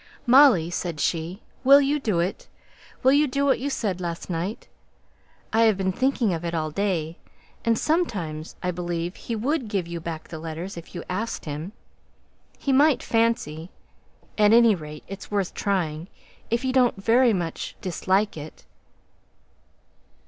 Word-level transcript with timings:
"Molly," 0.25 0.71
said 0.71 0.99
she, 0.99 1.43
"will 1.63 1.79
you 1.79 1.99
do 1.99 2.19
it? 2.19 2.47
Will 3.03 3.11
you 3.11 3.27
do 3.27 3.45
what 3.45 3.59
you 3.59 3.69
said 3.69 4.01
last 4.01 4.31
night? 4.31 4.67
I've 5.53 5.77
been 5.77 5.91
thinking 5.91 6.33
of 6.33 6.43
it 6.43 6.55
all 6.55 6.71
day, 6.71 7.19
and 7.63 7.77
sometimes 7.77 8.55
I 8.63 8.71
believe 8.71 9.15
he 9.15 9.35
would 9.35 9.67
give 9.67 9.87
you 9.87 9.99
back 9.99 10.27
the 10.29 10.39
letters 10.39 10.75
if 10.75 10.95
you 10.95 11.03
asked 11.07 11.45
him; 11.45 11.73
he 12.57 12.73
might 12.73 13.03
fancy 13.03 13.69
at 14.39 14.53
any 14.53 14.73
rate 14.73 15.03
it's 15.07 15.29
worth 15.29 15.53
trying, 15.53 16.07
if 16.49 16.65
you 16.65 16.73
don't 16.73 16.95
very 16.99 17.31
much 17.31 17.75
dislike 17.79 18.35
it." 18.35 18.65